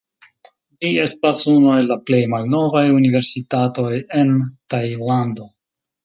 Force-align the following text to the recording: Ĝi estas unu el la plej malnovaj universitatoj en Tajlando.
Ĝi 0.83 0.89
estas 1.01 1.41
unu 1.51 1.67
el 1.81 1.89
la 1.91 1.97
plej 2.07 2.21
malnovaj 2.31 2.81
universitatoj 3.01 3.91
en 4.21 4.33
Tajlando. 4.75 5.47